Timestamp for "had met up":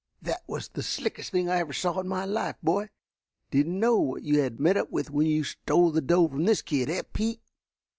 4.39-4.89